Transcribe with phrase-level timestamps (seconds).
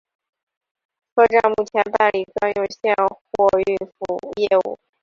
[1.15, 4.79] 车站目前办理专用线货运业务。